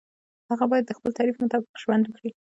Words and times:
هغه 0.49 0.65
باید 0.71 0.85
د 0.87 0.91
خپل 0.97 1.11
تعریف 1.17 1.35
مطابق 1.43 1.73
ژوند 1.83 2.03
وکړي. 2.05 2.31